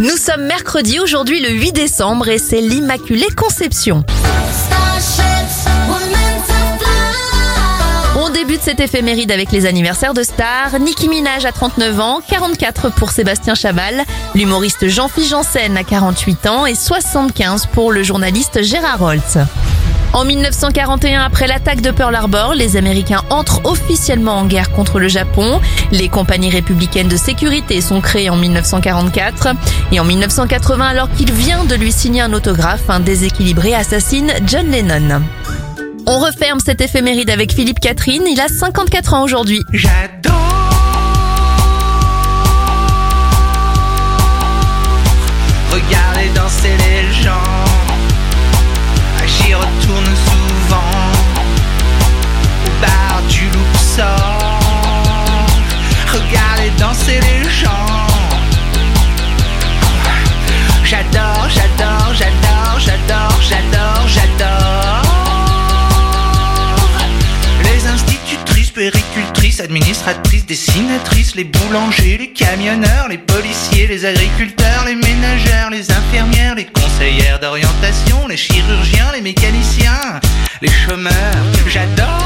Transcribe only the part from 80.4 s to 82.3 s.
les chômeurs. J'adore